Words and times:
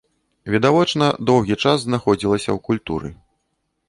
Відавочна, 0.53 1.09
доўгі 1.29 1.57
час 1.65 1.77
знаходзілася 1.83 2.47
ў 2.47 2.65
культуры. 2.71 3.13